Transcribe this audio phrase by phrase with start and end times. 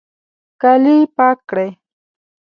[0.61, 1.69] کالي پاک کړئ